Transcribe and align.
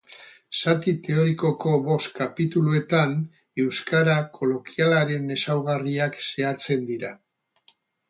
Zati 0.59 0.93
teorikoko 1.07 1.73
bost 1.89 2.09
kapituluetan, 2.21 3.15
euskara 3.67 4.19
kolokialaren 4.41 5.33
ezaugarriak 5.39 6.23
xehatzen 6.31 6.93
dira. 6.93 7.17